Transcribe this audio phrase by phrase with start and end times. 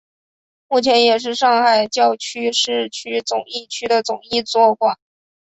[0.67, 4.97] 目前也是上海教区市区总铎区的总铎座堂。